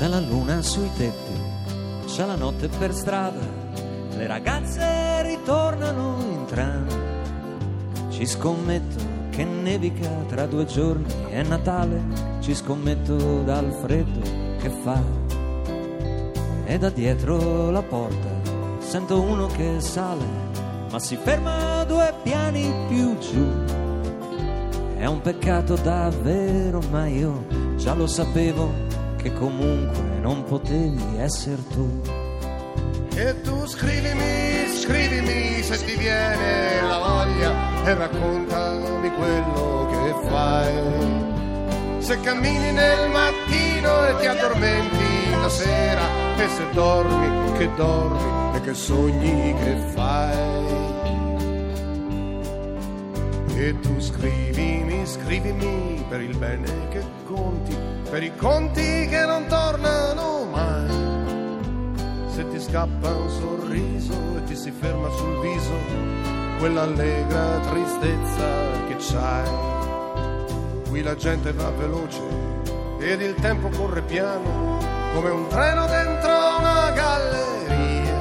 [0.00, 1.34] C'è la luna sui tetti,
[2.06, 3.38] c'è la notte per strada,
[4.16, 6.86] le ragazze ritornano in tram.
[8.08, 8.96] Ci scommetto
[9.28, 12.02] che nevica tra due giorni, è Natale,
[12.40, 14.20] ci scommetto dal freddo
[14.58, 15.02] che fa.
[16.64, 20.24] E da dietro la porta sento uno che sale,
[20.90, 23.46] ma si ferma due piani più giù.
[24.96, 27.44] È un peccato davvero, ma io
[27.76, 28.88] già lo sapevo
[29.22, 32.00] che comunque non potevi essere tu.
[33.14, 41.98] E tu scrivimi, scrivimi se ti viene la voglia e raccontami quello che fai.
[41.98, 46.02] Se cammini nel mattino e ti addormenti la sera
[46.36, 50.89] e se dormi, che dormi e che sogni che fai.
[53.60, 57.76] E tu scrivimi, scrivimi per il bene che conti,
[58.08, 60.88] per i conti che non tornano mai.
[62.28, 65.74] Se ti scappa un sorriso e ti si ferma sul viso
[66.58, 68.48] quell'allegra tristezza
[68.88, 69.50] che c'hai.
[70.88, 72.22] Qui la gente va veloce
[72.98, 74.78] ed il tempo corre piano
[75.12, 78.18] come un treno dentro una galleria.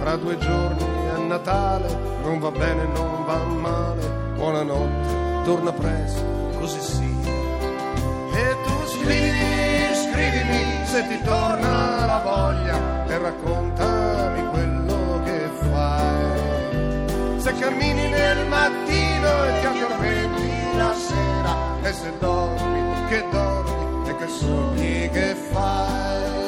[0.00, 0.82] Tra due giorni
[1.14, 3.67] è Natale, non va bene, non va male.
[5.48, 6.22] Torna presto,
[6.58, 7.32] così sia.
[8.34, 17.40] E tu scrivimi, scrivimi se ti torna la voglia e raccontami quello che fai.
[17.40, 24.16] Se cammini nel mattino e ti addormenti la sera e se dormi, che dormi e
[24.16, 26.47] che sogni che fai.